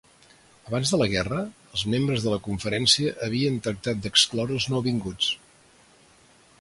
[0.69, 1.41] Abans de la guerra,
[1.75, 5.33] els membres de la conferència havien tractat d'excloure als nouvinguts.